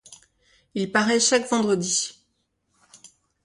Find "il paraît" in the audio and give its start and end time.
0.73-1.19